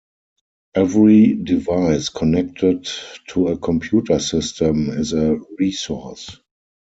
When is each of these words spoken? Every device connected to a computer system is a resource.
Every 0.73 1.35
device 1.35 2.09
connected 2.09 2.89
to 3.29 3.49
a 3.49 3.57
computer 3.59 4.17
system 4.17 4.89
is 4.89 5.13
a 5.13 5.37
resource. 5.59 6.41